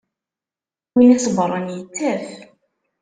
[0.93, 2.25] Win iṣebbren, yettaf.